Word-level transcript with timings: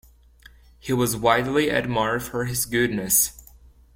He 0.79 0.93
was 0.93 1.15
widely 1.15 1.69
admired 1.69 2.23
for 2.23 2.45
his 2.45 2.65
goodness. 2.65 3.37